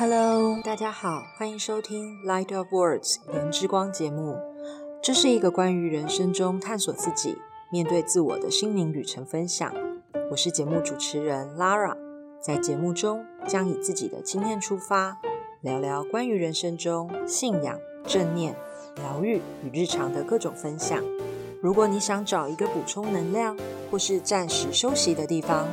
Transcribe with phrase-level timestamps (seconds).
[0.00, 4.38] Hello，大家好，欢迎收听《Light of Words》言之光节目。
[5.02, 7.36] 这是一个关于人生中探索自己、
[7.72, 9.74] 面对自我的心灵旅程分享。
[10.30, 11.96] 我是节目主持人 Lara，
[12.40, 15.18] 在节目中将以自己的经验出发，
[15.62, 17.76] 聊聊关于人生中信仰、
[18.06, 18.54] 正念、
[18.94, 21.02] 疗愈与日常的各种分享。
[21.60, 23.56] 如果你想找一个补充能量
[23.90, 25.66] 或是暂时休息的地方，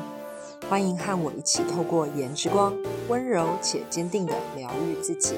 [0.64, 2.76] 欢迎和我一起透过颜之光，
[3.08, 5.38] 温柔且坚定的疗愈自己。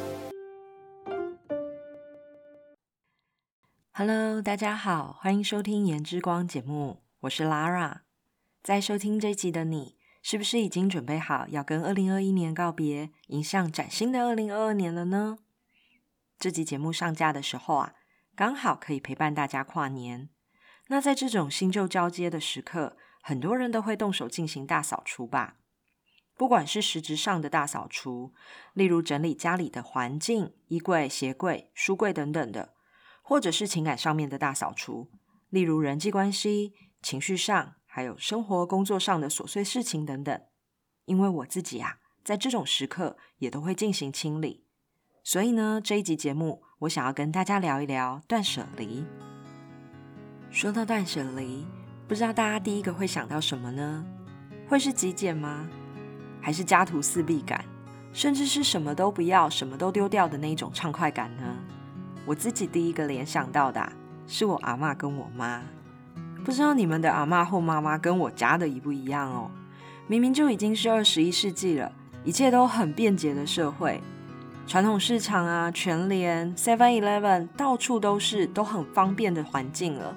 [3.91, 8.02] Hello，大家好，欢迎收听颜之光节目，我是 Lara。
[8.63, 15.39] 在收听这集的你，是不是已经准备好要跟二零二一年告别，迎向崭新的二零二二年了呢？
[16.39, 17.94] 这集节目上架的时候啊，
[18.36, 20.30] 刚好可以陪伴大家跨年。
[20.89, 22.95] 那在这种新旧交接的时刻，
[23.27, 25.58] 很多人都会动手进行大扫除吧，
[26.38, 28.34] 不管是实质上的大扫除，
[28.72, 32.73] 例如整理家里的环境、衣柜、鞋柜、书柜等等的，
[33.22, 35.11] 或者是情感上面的大扫除，
[35.50, 40.41] 例如人际关系、情绪上，还有生活工作上的琐碎事情等等。
[41.03, 44.64] 因为我自己啊，在这种时刻也都会进行清理，
[45.22, 49.03] 所以呢，这一集节目我想要跟大家聊一聊断舍离。
[50.50, 51.66] 说到断舍离。
[52.08, 54.05] 不知道大家第一个会想到什么呢？
[54.69, 55.67] 会是极简吗？
[56.39, 57.66] 还是家徒四壁感？
[58.13, 61.44] 甚至是什么都不要、什么都丢掉的那一种畅快感呢？
[62.25, 63.91] 我自己第一个联想到的
[64.25, 65.61] 是我阿妈跟我妈。
[66.45, 69.52] 不知道你们的阿妈或妈妈跟我家的一不一样哦？
[70.08, 71.91] 明明就已经是二十一世纪了，
[72.23, 74.02] 一切都很便捷的社会，
[74.66, 80.16] 传统市场啊、全联、Seven Eleven 到处都是，都很方便的环境了。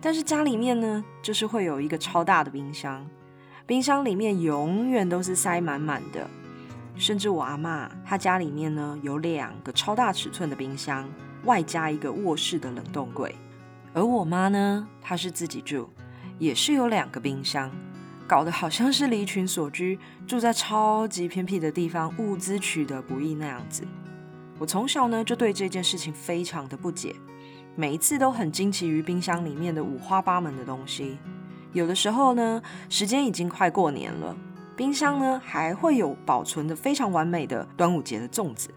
[0.00, 3.04] 但是家里面呢，就是会有一个超大的冰箱，
[3.66, 6.28] 冰箱里面永远都是塞满满的。
[6.94, 11.08] 甚至我阿妈她家里面呢，有两个超大尺寸的冰箱，
[11.44, 13.34] 外加一个卧室的冷冻柜。
[13.92, 15.88] 而我妈呢，她是自己住，
[16.38, 17.70] 也是有两个冰箱，
[18.26, 23.82] 搞得好像是离群所居，住在超级偏僻的地方，物资取得不易那样子。
[24.58, 27.14] 我从小呢，就对这件事情非常的不解。
[27.78, 31.18] 每一次都很惊奇于冰箱里面的五花八门的东西。
[31.74, 34.34] 有的时候呢，时间已经快过年了，
[34.74, 38.70] 冰箱呢还会有保存的非常完美的端午节的粽子。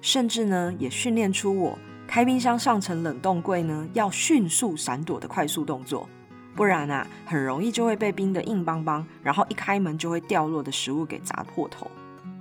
[0.00, 6.08] 甚至呢，也训练出我开冰箱上层冷冻柜呢要迅速闪躲的快速动作，
[6.54, 11.90] 不然啊，很容易就会被冰的硬邦邦，然后一开门就会掉落的食物给砸破头。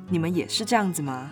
[0.07, 1.31] 你们也是这样子吗？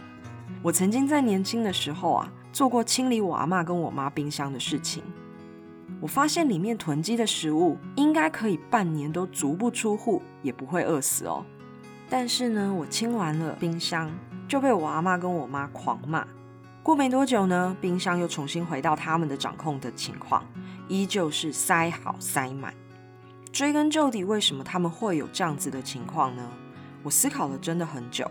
[0.64, 2.34] 我曾经在年轻的时候啊。
[2.60, 5.02] 做过清理我阿妈跟我妈冰箱的事情，
[6.02, 11.46] 我发现里面囤积的食物应该可以半年都足不出户，也不会饿死哦。
[12.10, 14.12] 但是呢，我清完了冰箱，
[14.46, 16.28] 就被我阿妈跟我妈狂骂。
[16.84, 20.44] 过没多久呢，冰箱又重新回到他们的掌控的情况，
[20.90, 22.74] 依旧是塞好塞满。
[23.54, 26.46] 追根究底，为什么他们会有这样子的情况呢？
[27.04, 28.30] 我思考了真的很久，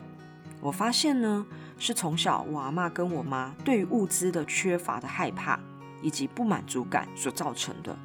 [0.60, 1.46] 我发现呢。
[1.80, 5.56] 是从小我阿妈跟我妈对于物资的缺乏的害怕
[6.02, 7.96] 以及不满足感所造成的。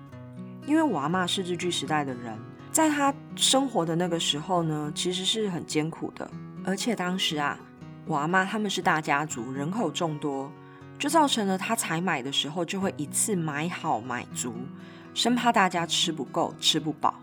[0.68, 2.38] 因为我阿妈是日据时代的人，
[2.72, 6.30] 在她生活的那个时候呢，其实是很艰苦的。
[6.64, 7.58] 而且当时啊，
[8.06, 10.52] 我阿妈他们是大家族，人口众多，
[11.00, 14.54] 就造成了她采买的时候就会一次买好买足，
[15.16, 17.16] 生怕大家吃不够、吃不饱。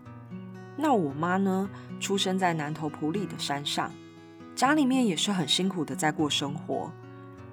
[0.76, 1.70] 那我妈呢，
[2.00, 3.88] 出生在南投埔里的山上。
[4.60, 6.92] 家里面也是很辛苦的在过生活，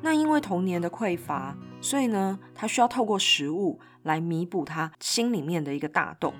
[0.02, 6.34] 那因为童年的匮乏，所以呢，他需要透过食物来弥补他心里面的一个大洞。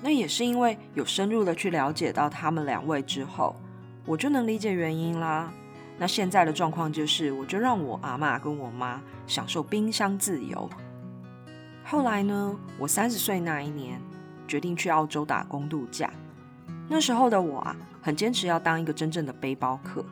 [0.00, 3.56] 那也是因为有深入的去了解到他们两位之后，
[4.06, 5.52] 我就能理解原因啦。
[5.98, 10.70] 那现在的状况就是，我就让我阿妈跟我妈享受冰箱自由。
[11.82, 14.00] 后来呢，我三十岁那一年，
[14.46, 16.08] 决定去澳洲打工度假。
[16.88, 17.76] 那时候的我啊。
[18.04, 20.04] 很坚持要当一个真正的背包客，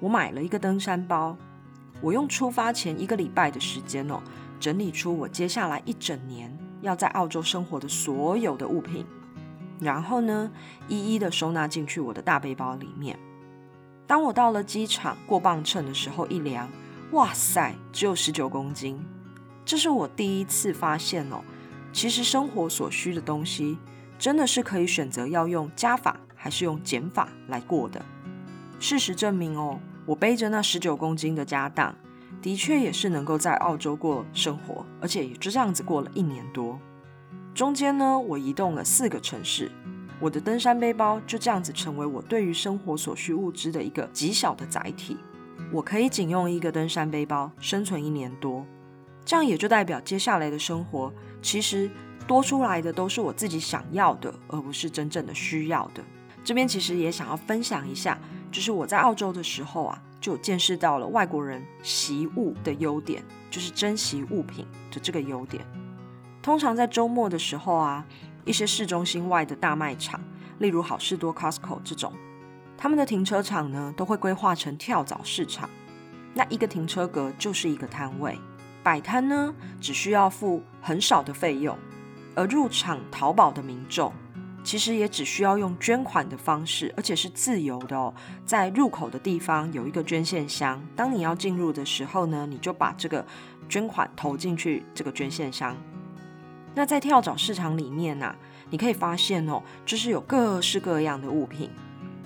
[0.00, 1.34] 我买了一个登山包，
[2.02, 4.20] 我用出发前一个礼拜的时间哦，
[4.60, 9.06] 整理出我接下来一整年要在澳洲生活的所有的物品，
[9.80, 10.50] 然后呢，
[10.88, 13.18] 一一的收纳进去我的大背包里面。
[14.06, 16.68] 当我到了机场过磅秤的时候，一量，
[17.12, 19.02] 哇塞，只有十九公斤。
[19.64, 21.40] 这是我第一次发现哦，
[21.94, 23.78] 其实生活所需的东西
[24.22, 26.16] 真的是可以选择要用加法。
[26.42, 28.04] 还是用减法来过的。
[28.80, 31.94] 事实证明哦，我背着那十九公斤的家当，
[32.42, 36.76] 的确也是能够在澳洲过生活，而且也就这样子过了一年多。
[37.54, 39.70] 中间呢，我移动了四个城市，
[40.18, 45.16] 我的登山背包就这样子成为我对于生活所需物资的一个极小的载体。
[45.70, 48.66] 我可以仅用一个登山背包生存一年多，
[49.24, 51.88] 这样也就代表接下来的生活其实
[52.26, 56.02] 多出来的都是我自己想要的，而不是真正的需要的。
[56.44, 58.18] 这边其实也想要分享一下，
[58.50, 65.64] 就是我在澳洲的时候啊，就见识到了外国人习物的优点，就是珍惜物品的这个优点。
[66.42, 68.04] 通常在周末的时候啊，
[68.44, 70.20] 一些市中心外的大卖场，
[70.58, 72.12] 例如好事多 （Costco） 这种，
[72.76, 75.70] 他们的停车场呢都会规划成跳蚤市场。
[76.34, 78.36] 那一个停车格就是一个摊位，
[78.82, 81.78] 摆摊呢只需要付很少的费用，
[82.34, 84.12] 而入场淘宝的民众。
[84.64, 88.14] 其实也只需要用捐款的方式，而且是自由的哦。
[88.46, 93.26] 在入口的地方有一个捐献箱，当你要进入的时候呢，你就把这个
[93.68, 95.76] 捐款投进去这个捐献箱。
[96.76, 98.36] 那在跳蚤市场里面呢，
[98.70, 101.68] 你可以发现哦，就是有各式各样的物品，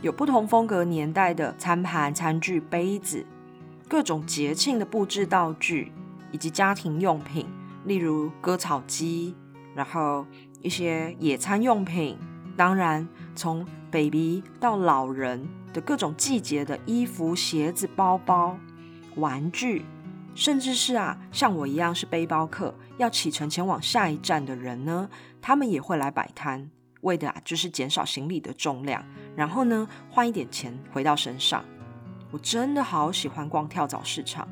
[0.02, 3.25] 有不同风格年代的餐盘、餐具、杯子，
[3.88, 5.91] 各种节庆的布置道具，
[6.32, 7.47] 以及家庭用品，
[7.87, 9.35] 例如割草机，
[9.76, 10.26] 然后。
[10.62, 12.19] 一些野餐用品，
[12.56, 13.06] 当然
[13.37, 18.58] 从 baby 到老人的各种季节的衣服、鞋子、包包、
[19.14, 19.84] 玩具，
[20.34, 25.08] 甚至是啊，像我一样是背包客，要启程前往下一站的人呢，
[25.40, 26.69] 他们也会来摆摊，
[27.02, 29.05] 为的啊就是减少行李的重量，
[29.37, 31.64] 然后呢换一点钱回到身上。
[32.32, 34.49] 我真的好喜欢逛跳蚤市场，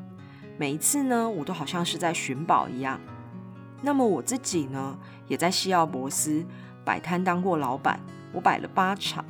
[0.57, 3.01] 每一次呢，我都好像是在寻宝一样。
[3.81, 6.45] 那么我自己呢，也在西奥博斯
[6.83, 7.99] 摆摊当过老板，
[8.31, 9.23] 我摆了八场，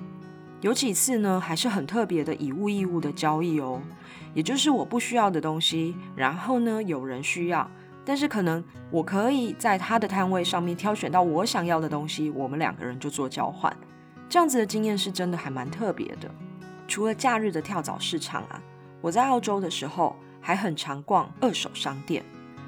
[0.61, 3.81] 有几次呢还是很特别的以物易物的交易哦，
[4.33, 7.69] 也就是我不需要的东西，然后呢有人需要，
[8.03, 13.75] 但是可能我可以在他的摊位上面挑选到我想要的东西，我们两个人就做交换，
[14.27, 16.29] 这样子的经验是真的还蛮特别的。
[16.87, 18.61] 除了假日的跳蚤市场啊，
[19.01, 22.23] 我在澳洲的时候还很常逛二手商店。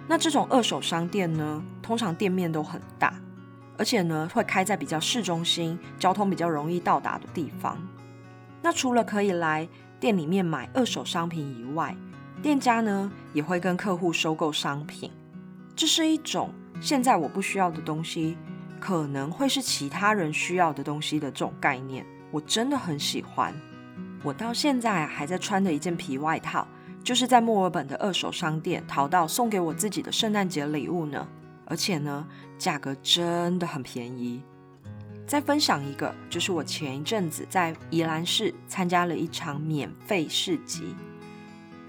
[0.08, 3.14] 那这种二手商店呢，通常店面都很大，
[3.78, 7.78] 而且呢会开在比较市中心、交通比较容易到达的地方。
[8.62, 9.68] 那除了可以来
[10.00, 11.96] 店里面买二手商品以外，
[12.42, 15.12] 店家呢也会跟客户收购商品。
[15.76, 18.38] 这是一种现在我不需要的东西，
[18.80, 23.54] 可能会是其他人需要的东西的这种概念，我真的很喜欢。
[24.24, 26.66] 我到现在还在穿的一件皮外套。
[27.08, 31.26] 就是在墨尔本的二手商店淘到送给我自己的圣诞节礼物呢，
[31.64, 32.28] 而且呢，
[32.58, 34.42] 价格真的很便宜。
[35.26, 40.94] 再分享一个，就是我前一阵子在宜兰市参加了一场免费市集。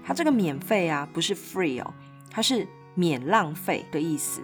[0.05, 1.93] 它这个免费啊，不是 free 哦，
[2.31, 2.65] 它是
[2.95, 4.39] 免浪费的意思，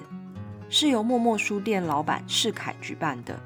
[0.69, 3.39] 是由默默书店老板世凯举办的，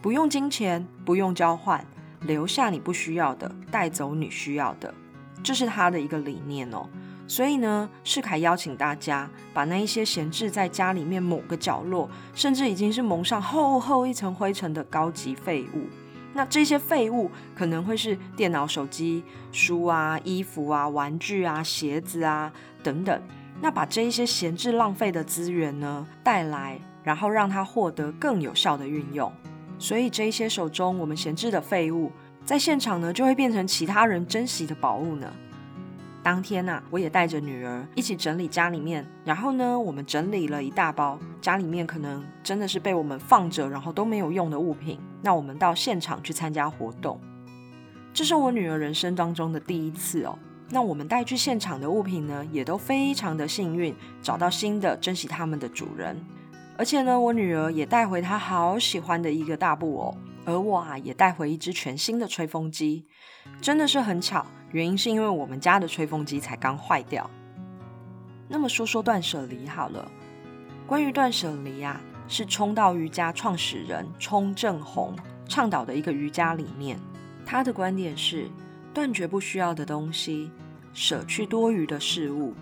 [0.00, 1.84] 不用金钱，不用交换，
[2.20, 4.94] 留下你不需要的，带走你需要的。
[5.42, 6.86] 这是他的一个理念哦，
[7.26, 15.86] 所以呢，世凯邀请大家把那一些闲置在家里面某个角落，甚至已经是蒙上厚厚一层灰尘的高级废物，
[16.34, 22.52] 那这些废物可能会是电脑、手机、书啊、衣服啊、玩具啊、鞋子啊
[22.82, 23.22] 等等，
[23.60, 29.32] 那把这一些闲置浪费的资源呢带来，然后让它获得更有效的运用，
[29.78, 32.12] 所以这一些手中我们闲置的废物。
[32.44, 35.32] 在现场呢，就会变成其他人珍惜的宝物呢。
[36.22, 44.98] 当天呐，我也带着女儿一起整理家里面，然后呢，我们整理了一大包家里面可能真的是被我们放着，然后都没有用的物品。
[45.22, 47.18] 那我们到现场去参加活动，
[48.12, 50.38] 这是我女儿人生当中的第一次哦。
[50.68, 56.16] 那我们带去现场的物品呢，也都非常的幸运，找到新的珍惜他们的主人。
[56.76, 60.16] 而且呢，我女儿也带回她好喜欢的一个大布偶。
[60.44, 63.06] 而我啊，也带回一只全新的吹风机，
[63.60, 64.46] 真的是很巧。
[64.72, 67.28] 原因是因为我们家的吹风机才刚坏掉。
[68.48, 70.10] 那么说说断舍离好了。
[70.86, 75.16] 关于断舍离啊，是冲到瑜伽创始人冲正弘
[75.48, 76.98] 倡导的一个瑜伽理念。
[77.44, 78.48] 他的观点是：
[78.94, 80.50] 断绝不需要的东西，
[80.92, 82.54] 舍去多余的事物，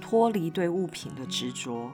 [0.00, 1.90] 脱离对物品的执着。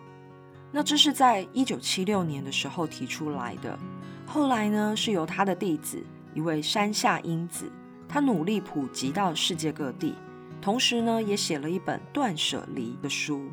[0.72, 3.78] 那这是在一九七六年的时候提出来的。
[4.26, 6.02] 后来呢，是由他的弟子
[6.34, 7.70] 一位山下英子，
[8.08, 10.14] 他努力普及到世界各地，
[10.62, 13.46] 同时呢，也写了一本断舍离的书。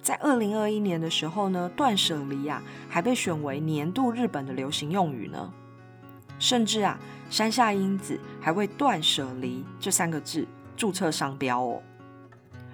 [0.00, 5.52] 在二零二一年的时候呢，断舍离啊，还被选为年度日本的流行用语呢。
[6.38, 6.98] 甚至啊，
[7.28, 10.46] 山下英子还为断舍离这三个字
[10.76, 11.82] 注册商标哦。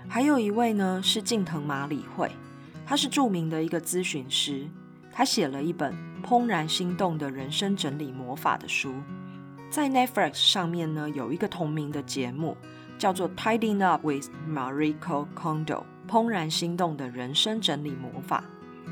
[0.08, 2.30] 还有一位呢，是近藤麻里惠，
[2.86, 4.68] 他是著名的一个咨询师，
[5.12, 6.12] 他写了一本。
[6.22, 8.94] 怦然心动的人生整理魔法的书，
[9.68, 12.56] 在 Netflix 上面呢有一个同名的节目，
[12.96, 15.64] 叫做《Tidying Up with Mariko Kondo》
[16.08, 18.44] 怦然心动的人生整理魔法。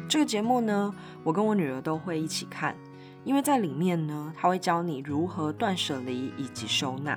[0.09, 0.93] 这个节目呢，
[1.23, 2.75] 我跟我女儿都会一起看，
[3.23, 7.17] 因为在里面呢，他会教你如何断舍离以及收纳。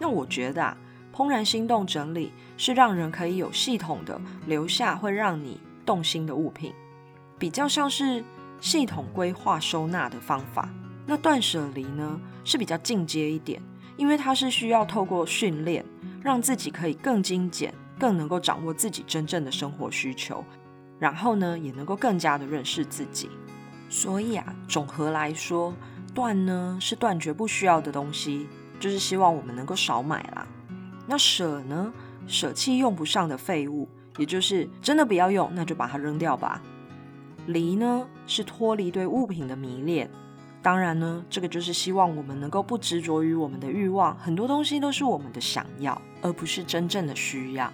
[0.00, 0.74] 那我觉得啊，
[1.12, 6.74] 怦然心动整理是让人可以有系统的留下会让你动心的物品，
[7.38, 8.22] 比较像是
[8.60, 10.68] 系统规划收纳的方法。
[11.06, 13.58] 那断舍离呢，是比较进阶一点，
[13.96, 15.82] 因为它是需要透过训练，
[16.22, 20.44] 让自己可以更精简，更能够掌握自己真正的生活需求。
[20.98, 23.30] 然后呢，也能够更加的认识自己。
[23.88, 25.72] 所以啊，总和来说，
[26.12, 28.46] 断呢是断绝不需要的东西，
[28.78, 30.46] 就是希望我们能够少买啦。
[31.06, 31.90] 那舍呢，
[32.26, 33.88] 舍弃用不上的废物，
[34.18, 36.60] 也就是真的不要用，那就把它扔掉吧。
[37.46, 40.10] 离呢，是脱离对物品的迷恋。
[40.60, 47.72] 当然呢，这个就是希望我们能够不执着于我们的欲望，很多东西都是我们的想要，而不是真正的需要。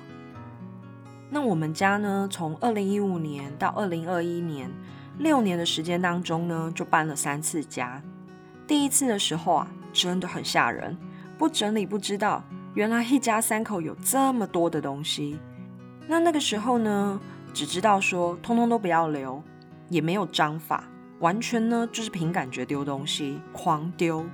[1.30, 4.70] 那我们家呢，从二零一五年到二零二一年，
[5.18, 8.00] 六年的时间当中呢，就搬了三次家。
[8.66, 10.96] 第一次的时候啊，真的很吓人，
[11.36, 15.38] 不整理不知道，原来一家三口有这么多的东西。
[16.06, 17.20] 那那个时候呢，
[17.52, 19.42] 只知道说通通都不要留，
[19.88, 20.84] 也没有章法，
[21.20, 24.24] 完全呢就是凭感觉丢东西，狂丢。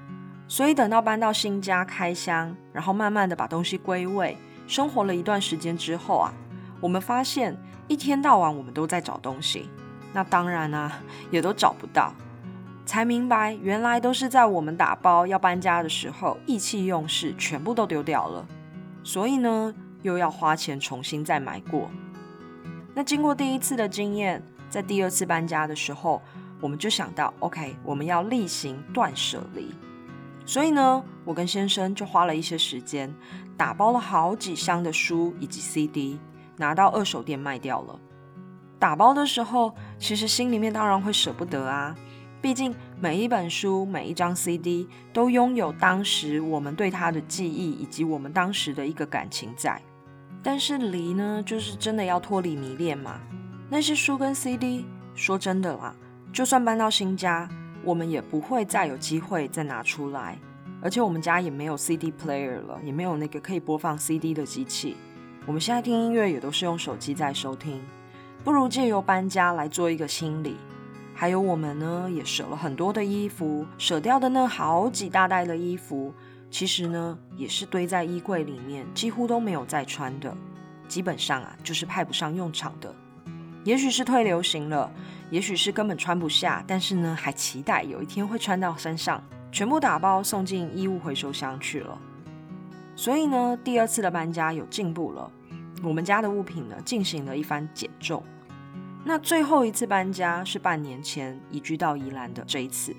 [0.49, 4.37] 所以等到搬到新家开箱，然后慢慢的把东西归位，
[4.67, 6.33] 生活了一段时间之后啊。
[6.81, 9.69] 我们发现一天到晚我们都在找东西，
[10.13, 11.01] 那当然啊，
[11.31, 12.13] 也都找不到，
[12.85, 18.45] 才明白原来都是在我们打包要搬家的时候意气用事，全部都丢掉了。
[19.05, 21.91] 所以呢，又要花钱重新再买过。
[22.95, 26.21] 那经过第一次的经验，在第二次搬家的时候，
[26.61, 29.75] 我们就想到，OK，我们要例行断舍离。
[30.45, 33.15] 所以呢，我跟先生就花了一些时间，
[33.57, 36.19] 打包了好几箱的书以及 CD。
[36.57, 37.99] 拿到二手店卖掉了。
[38.79, 41.95] 打包的时候，其实心里面当然会舍不得啊，
[42.43, 49.81] 毕竟每一本书、每一张 CD 都拥有当时我们对它的记忆，以及我们当时的一个感情在。
[50.43, 53.21] 但是离呢，就是真的要脱离迷恋嘛。
[53.69, 55.95] 那些书跟 CD，说真的啦，
[56.33, 57.49] 就算搬到新家，
[57.85, 60.39] 我们也不会再有机会再拿出来。
[60.83, 64.97] 而且我们家也没有 CD player 了，也没有那个可以播放 CD 的机器。
[65.47, 67.83] 我们现在听音乐也都是用手机在收听，
[68.43, 70.57] 不如借由搬家来做一个清理。
[71.15, 76.15] 还有我们呢，也舍了很多的衣服，舍掉的那好几大袋的衣服，
[76.51, 80.37] 其实呢也是堆在衣柜里面，几乎都没有再穿的。
[80.89, 82.95] 基本上啊，就是派不上用场的。
[83.63, 84.91] 也许是退流行了，
[85.31, 91.97] 也许是根本穿不下，但是呢，还期待有一天会穿到身上，全部打包送进衣物回收箱去了。
[92.97, 95.31] 所以呢，第二次的搬家有进步了，
[95.83, 98.23] 我们家的物品呢进行了一番减重。
[99.05, 102.95] 那最后一次搬家是半年前移居到宜兰的这一次，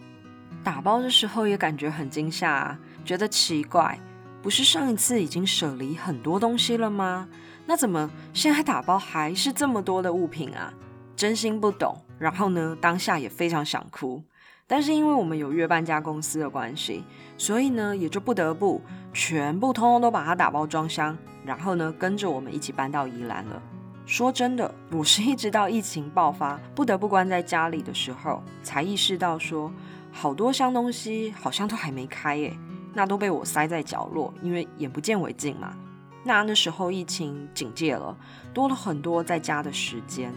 [0.63, 3.99] 打包的时候也感觉很惊吓，觉得奇怪，
[4.41, 7.27] 不是上一次已经舍离很多东西了吗？
[7.65, 10.73] 那怎么现在打包还是这么多的物品啊？
[11.15, 11.95] 真心不懂。
[12.17, 14.23] 然后呢，当下也非常想哭。
[14.67, 17.03] 但是因为我们有约搬家公司的关系，
[17.37, 18.81] 所以呢也就不得不
[19.13, 23.61] 全部通通都把它打包装箱，然后呢跟着我们一起搬到宜兰了。
[24.05, 29.71] 说真的，我是一直到疫情爆发，不得不关在家里的时候，才意识到说，
[30.11, 32.57] 好多箱东西好像都还没开诶，
[32.93, 35.75] 那都被我塞在角落，因为眼不见为净嘛。
[36.23, 38.15] 那那时候疫情警戒了，
[38.53, 40.33] 多了很多在家的时间。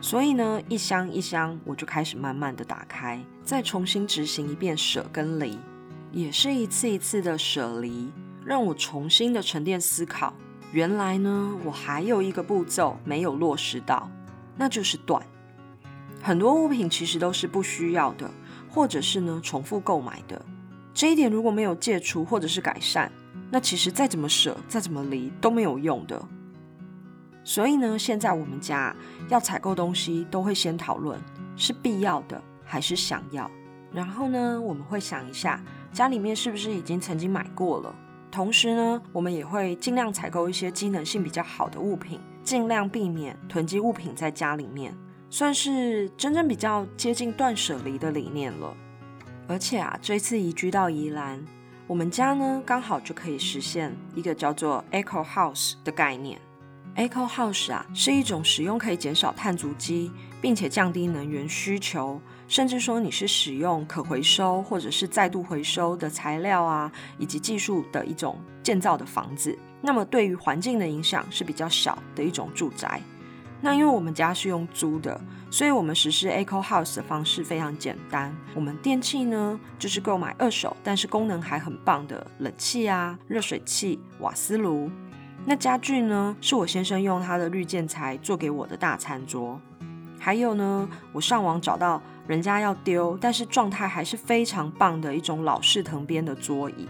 [0.00, 5.58] 所以呢，一箱一箱，我就开始慢慢的打开，再重新执行一遍舍跟离，
[6.10, 8.10] 也是一次一次的舍离，
[8.44, 10.32] 让我重新的沉淀思考。
[10.72, 14.10] 原来呢，我还有一个步骤没有落实到，
[14.56, 15.22] 那就是断。
[16.22, 18.30] 很多物品其实都是不需要的，
[18.70, 20.40] 或者是呢重复购买的。
[20.92, 23.10] 这一点如果没有戒除或者是改善，
[23.50, 26.20] 那其实再怎么舍，再怎么离都没有用的。
[27.42, 28.94] 所以呢，现在我们家
[29.28, 31.18] 要采购东西，都会先讨论
[31.56, 33.50] 是必要的还是想要。
[33.92, 35.60] 然后呢，我们会想一下
[35.92, 37.94] 家里面是不是已经曾经买过了。
[38.30, 44.94] 同时呢，我们也会尽量采购一些机能性比较好的物品，尽量避免囤积物品在家里面，
[45.28, 48.72] 算是真正比较接近断舍离的理念了。
[49.50, 51.44] 而且啊，这次移居到宜兰，
[51.88, 56.40] 我们家呢刚好就可以实现一个叫做 Eco House 的概念。
[56.94, 73.02] Eco House 啊，是一种使用可以减少碳足迹，并且降低能源需求，甚至说你是使用可回收或者是再度回收的材料啊，以及技术的一种建造的房子，那么对于环境的影响是比较小的一种住宅。
[73.60, 78.34] 那因为我们家是用租的，所以我们实施 Eco House 的方式非常简单。
[78.54, 84.90] 我们电器呢，就是购买二手但是功能还很棒的冷气啊、热水器、瓦斯炉。
[85.44, 89.60] 那家具呢，是我先生用他的绿建材做给我的大餐桌。
[90.18, 96.88] 还有呢，我上网找到人家要丢，但是状态还是非常棒的一种老式藤编的桌椅。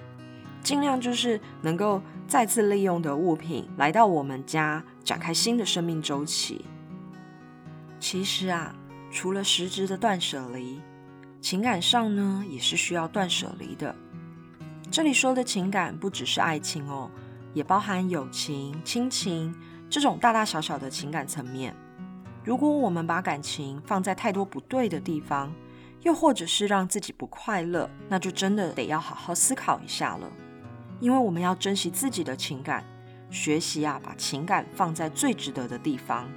[0.63, 6.65] 尽量就是能够再次利用的物品来到我们家，展开新的生命周期。
[7.99, 8.73] 其实啊，
[9.11, 10.81] 除了实质的断舍离，
[11.41, 13.93] 情感上呢也是需要断舍离的。
[14.89, 17.11] 这里说的情感不只是爱情哦，
[17.53, 19.53] 也包含友情、亲情
[19.91, 21.75] 这种大大小小的情感层面。
[22.45, 25.53] 如果我们把感情放在太多不对的地方，
[26.03, 30.31] 又或者是让自己不快乐，那就真的得要好好思考一下了。
[31.01, 32.85] 因为我们要珍惜自己的情感，
[33.31, 36.29] 学习啊，把情感放在最值得的地方。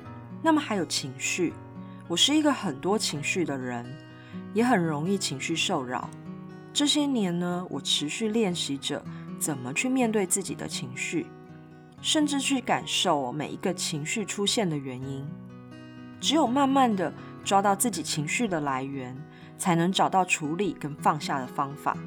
[0.42, 1.54] 那么还有情绪，
[2.08, 3.86] 我是一个很多情绪的人，
[4.54, 6.10] 也很容易情绪受扰。
[6.74, 9.04] 这些年呢，我持续练习着
[9.40, 11.28] 怎么去面对自己的情绪，
[12.02, 15.26] 甚至去感受每一个情绪出现的原因。
[16.20, 19.16] 只有慢慢的抓到自己情绪的来源，
[19.58, 21.98] 才能找到处理跟放下的方法。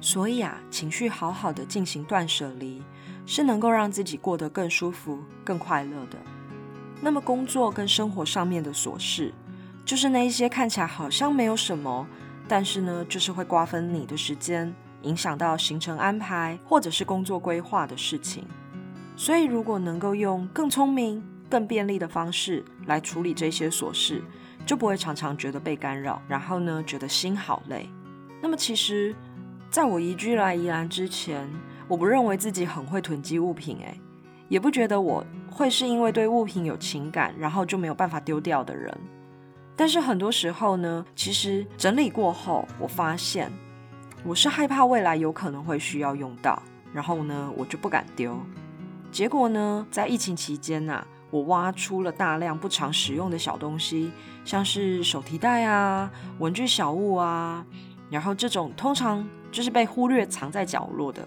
[0.00, 2.82] 所以啊，情绪好好的进行断舍离，
[3.26, 6.18] 是能够让自己过得更舒服、更快乐的。
[7.00, 9.32] 那么工作跟生活上面的琐事，
[9.84, 12.06] 就是那一些看起来好像没有什么，
[12.48, 18.44] 但是呢，就是会瓜分你的时间，影响到行程安排或者是工作规划的事情。
[19.16, 24.22] 所以如果能够用更聪明、更便利的方式来处理这些琐事，
[24.64, 27.88] 就不会常常觉得被干扰，然后呢，觉得心好累。
[28.42, 29.14] 那么其实。
[29.70, 31.50] 在我移居来宜兰之前，
[31.86, 34.00] 我不认为自己很会囤积物品，诶，
[34.48, 38.96] 也不觉得我会是因为对物品有情感，然后就没有办法丢掉的人。
[39.76, 43.52] 但是很多时候呢，其实整理过后，我发现
[44.24, 48.38] 我是害怕未来有可能会需要用到，然后呢，我就不敢丢。
[49.10, 54.10] 结果呢，在疫情期间呐，我挖出了大量不常使用的小东西，
[54.44, 57.66] 像是手提袋啊、文具小物啊。
[58.10, 61.26] 然后这种通常就是被忽略藏在角落的。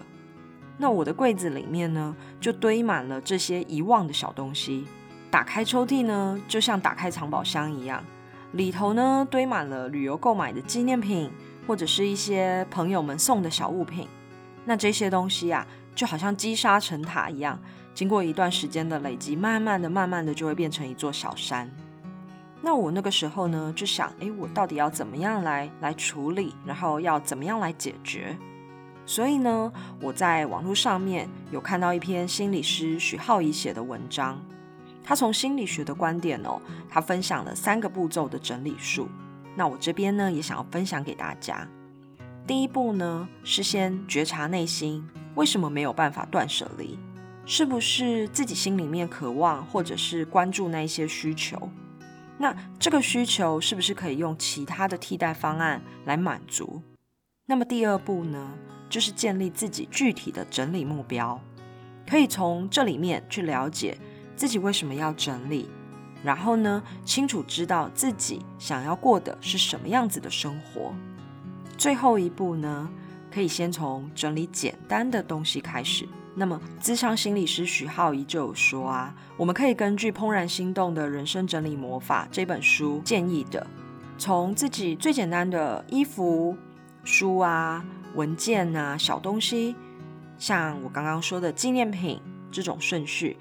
[0.78, 4.86] 那我的柜子里面呢，就堆满了这些遗忘的小东西。
[5.30, 8.02] 打开抽屉呢，就像打开藏宝箱一样，
[8.52, 11.30] 里头呢堆满了旅游购买的纪念品，
[11.66, 14.08] 或者是一些朋友们送的小物品。
[14.64, 17.58] 那这些东西啊，就好像积沙成塔一样，
[17.92, 21.70] 经过一段时间的累积，慢慢的、慢慢的就会变成一座小山。
[22.62, 28.36] 那我那个时候呢，就想，哎，我到底要怎么样来来处理，然后要怎么样来解决？
[29.08, 34.38] 所以呢，我在网络上面有看到一篇心理师许浩怡写的文章，
[35.02, 39.08] 他从心理学的观点哦，他分享了三个步骤的整理术。
[39.56, 41.66] 那我这边呢，也想要分享给大家。
[42.46, 45.02] 第一步呢，是先觉察内心
[45.36, 46.98] 为什么没有办法断舍离，
[47.46, 51.70] 是不是自己心里面渴望或者是关注那一些需求？
[52.36, 56.82] 那这个需求是不是可以用其他的替代方案来满足？
[57.50, 58.46] 那么第二步呢，
[58.90, 61.40] 就是建立自己具体的整理目标，
[62.06, 63.96] 可以从这里面去了解
[64.36, 65.70] 自己为什么要整理，
[66.22, 70.92] 然后呢，清楚知道自己想要过的是什么样子的生活。
[71.78, 72.86] 最后一步呢，
[73.32, 76.06] 可以先从整理简单的东西开始。
[76.34, 83.66] 那么，资商心理师许浩怡就有说啊，我们可以根据《怦然心动的人生整理魔法》这本书建议的，
[84.18, 86.54] 从自己最简单的衣服、
[87.08, 87.82] 书啊、
[88.14, 89.74] 文件啊、小东西，
[90.36, 93.38] 像我刚刚说的纪念品这种顺序，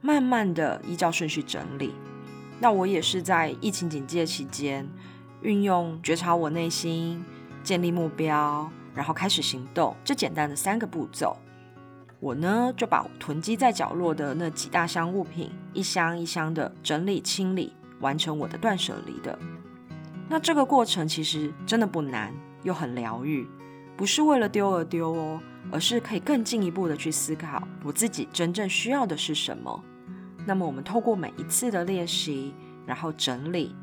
[0.00, 1.92] 慢慢的依照顺序整理。
[2.58, 4.88] 那我也是在疫情警戒期间，
[5.42, 7.22] 运用觉察我内心、
[7.62, 11.36] 建立目标，然后开始行动这简单的三个步骤。
[12.20, 19.38] 我呢就把囤积在角落的那几大箱物品，一箱一箱的整理清理，完成我的断舍离的。
[20.26, 23.46] 那这个过程其实真的不难，又很疗愈，
[23.96, 29.82] 不是为了丢而丢哦，而是可以更进一步的去思考我自己真正需要的是什么。
[30.46, 32.54] 那么我们透过每一次的练习，
[32.86, 33.74] 然后整理，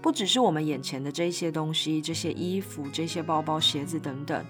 [0.00, 4.44] 不只是我们眼前的这些东西，这些衣服、这些包包、鞋子等等。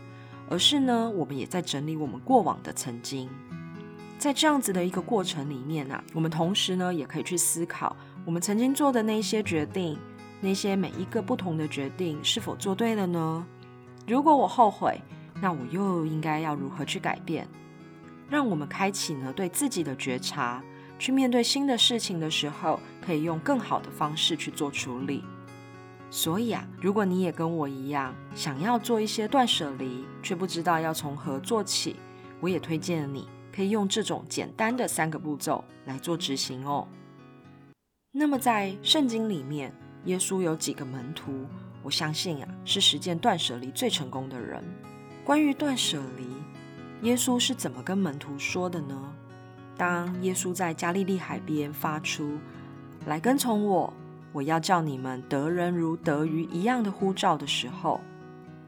[0.48, 3.28] 而是呢，我们也在整理我们过往的曾经，
[4.18, 9.96] 在这样子的一个过程里面呢，我们同时呢也可以去思考我们曾经做的那些决定，
[10.40, 13.46] 那些每一个不同的决定是否做对了呢？
[14.10, 15.00] 如果我后悔，
[15.40, 17.46] 那我又应该要如何去改变？
[18.28, 20.60] 让我们开启呢对自己的觉察，
[20.98, 25.22] 去面对新的事情的时候，可以用更好的方式去做处理。
[26.10, 31.94] 所以啊，如果你也跟我一样，想要做一些断舍离，却不知道要从何做起，
[32.40, 36.88] 我也推荐你可以用这种简单的三个步骤来做执行哦。
[38.10, 39.72] 那么在圣经里面，
[40.06, 41.46] 耶稣有几个门徒，
[41.82, 44.62] 我相信啊是实践断舍离最成功的人。
[45.24, 49.12] 关于断舍离，耶稣是怎么跟门徒说的呢？
[49.76, 52.38] 当耶稣在加利利海边发出
[53.06, 53.92] “来跟从我，
[54.32, 58.00] 我要叫你们得人如得鱼一样的呼召”的时候，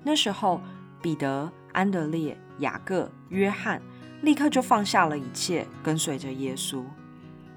[0.03, 0.61] 那时候
[1.03, 3.83] 彼得、安德烈、雅各、约翰
[4.23, 6.83] 立刻就放下了一切，跟随着耶稣。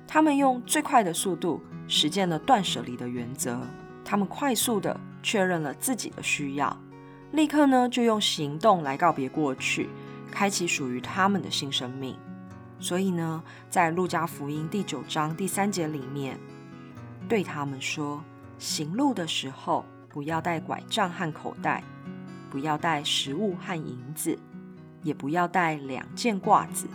[0.08, 3.60] 他们用最快的速度实践了断舍离的原则，
[4.04, 6.78] 他们快速的确认了自己的需要，
[7.32, 9.90] 立刻呢就用行动来告别过去。
[10.30, 12.16] 开启属于他们的新生命。
[12.80, 16.38] 所以呢，在路加福音第九章第三节里面，
[17.28, 18.24] 对他们说：
[18.60, 21.84] 行路的时候，不要带拐杖和口袋，
[22.52, 24.38] 不要带食物和银子，
[25.02, 26.88] 也不要带两件褂子。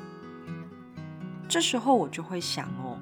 [1.49, 2.97] 这时候我就会想哦，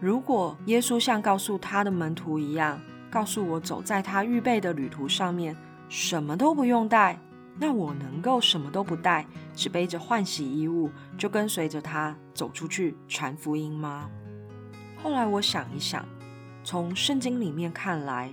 [0.00, 2.80] 如果耶稣像告诉他的门徒一样，
[3.12, 5.54] 告诉我走在他预备的旅途上面，
[5.90, 7.20] 什么都不用带。
[7.58, 14.08] 那我能够什么都不带，只背着换洗衣物，就跟随着他走出去传福音吗？
[14.96, 16.02] 后来我想一想，
[16.64, 18.32] 从圣经里面看来，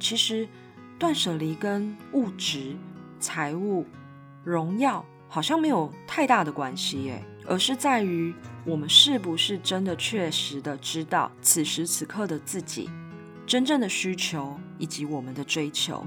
[0.00, 0.48] 其实
[0.98, 2.74] 断舍离跟物质、
[3.20, 3.84] 财物、
[4.42, 8.34] 荣耀好像没有太大的关系耶，而是在于
[8.64, 12.88] 我们是不是真的确实的知道此时此刻的自己
[13.46, 16.04] 真正的需求以及我们的追求。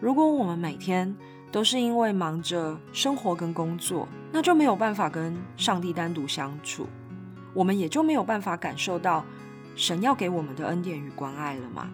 [0.00, 1.14] 如果我们每天
[1.50, 6.86] 都是因为忙着生活跟工作，那就没有办法跟上帝单独相处，
[7.54, 9.24] 我们也就没有办法感受到
[9.76, 11.88] 神要给我们的恩典与关爱了嘛。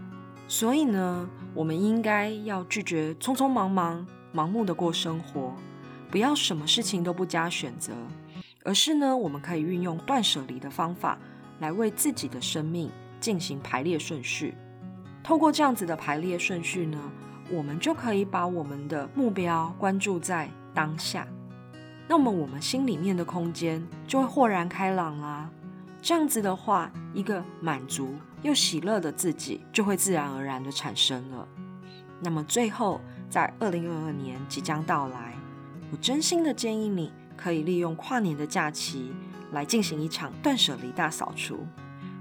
[0.49, 5.55] 所以呢，我们应该要拒绝匆匆忙忙、盲目的过生活，
[6.11, 7.93] 不要什么事情都不加选择，
[8.65, 11.19] 而是呢，我们可以运用断舍离的方法
[11.61, 14.55] 来为自己的生命进行排列顺序。
[15.23, 16.99] 透过这样子的排列顺序呢。
[17.51, 21.27] 我们就可以把我们的目标关注在当下，
[22.07, 25.49] 那么我们心里面的空间就会豁然开朗啦。
[26.03, 31.49] 这样子的话，一个满足又喜乐的自己就会自然而然的产生了。
[32.21, 33.01] 那么最后，
[33.31, 35.35] 在二零二二年即将到来，
[35.91, 39.11] 我真心的建议你可以利用跨年的假期
[39.53, 41.67] 来进行一场断舍离大扫除，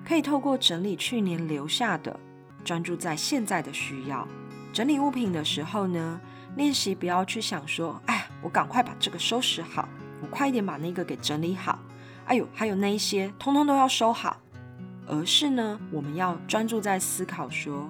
[0.08, 2.18] 可以透过整理去年留下的，
[2.64, 4.26] 专注在现在的需要。
[4.72, 6.22] 整理物品的时候呢，
[6.56, 9.90] 练习不要去想说，哎，我赶快把这个收拾好，
[10.22, 11.78] 我快一点把那个给整理好，
[12.24, 14.38] 哎呦，还有那一些，通通都要收好。
[15.06, 17.90] 而是呢，我们要专注在思考说，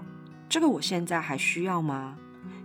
[0.50, 2.18] 这个我现在还需要吗？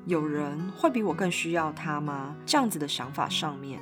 [0.06, 2.34] 有人会比我更需要它吗？
[2.46, 3.78] 这样子的想法上面。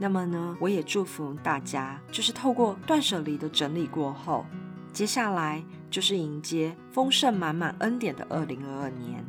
[0.00, 4.46] 那么呢，我也祝福大家，就是透过断舍离的整理过后，
[4.92, 9.24] 接下来就是迎接丰盛满满恩典的二零二二年。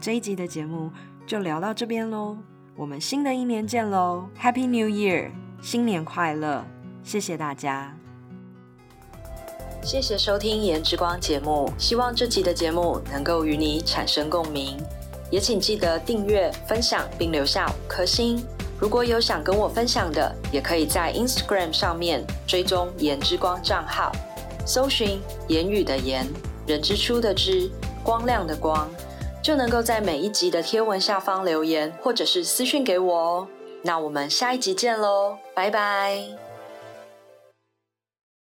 [0.00, 0.90] 这一集的节目
[1.26, 2.36] 就聊到这边喽，
[2.76, 5.30] 我们新的一年见喽，Happy New Year，
[5.62, 6.64] 新年快乐！
[7.02, 7.96] 谢谢大家，
[9.82, 14.76] 谢谢收听颜之光节目，希望这集的节目能够与你产生共鸣，
[15.30, 18.44] 也请记得订阅、分享并留下五颗星。
[18.80, 24.10] 如果有想跟我分享的，也可以在 Instagram 上面追踪颜之光账号，
[24.64, 26.26] 搜寻言语的言，
[26.66, 27.70] 人之初的知，
[28.02, 28.88] 光亮的光。
[29.42, 33.48] 就能够在每一集的贴文下方留言，或者是私讯给我哦。
[33.82, 36.53] 那我们下一集见喽，拜拜。